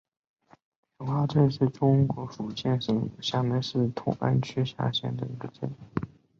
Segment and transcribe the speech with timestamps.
[0.97, 5.69] 莲花镇是中国福建省厦门市同安区下辖的一个镇。